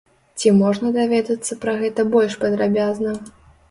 Ці 0.39 0.53
можна 0.61 0.91
даведацца 0.95 1.59
пра 1.67 1.79
гэта 1.85 2.09
больш 2.19 2.43
падрабязна? 2.49 3.19